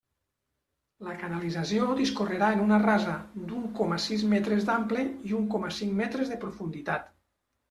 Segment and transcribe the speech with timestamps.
[1.07, 3.13] La canalització discorrerà en una rasa
[3.51, 7.07] d'un coma sis metres d'ample i un coma cinc metres de profunditat.